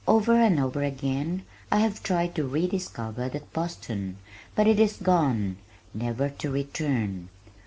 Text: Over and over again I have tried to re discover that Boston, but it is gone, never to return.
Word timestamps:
Over 0.07 0.33
and 0.33 0.59
over 0.59 0.81
again 0.81 1.43
I 1.71 1.77
have 1.81 2.01
tried 2.01 2.33
to 2.33 2.43
re 2.47 2.65
discover 2.67 3.29
that 3.29 3.53
Boston, 3.53 4.17
but 4.55 4.65
it 4.65 4.79
is 4.79 4.97
gone, 4.97 5.57
never 5.93 6.27
to 6.27 6.49
return. 6.49 7.29